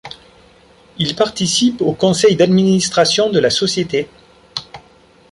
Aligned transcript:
Il 0.97 1.15
participe 1.15 1.79
au 1.83 1.93
conseil 1.93 2.35
d'administration 2.35 3.29
de 3.29 3.37
la 3.37 3.51
société. 3.51 4.09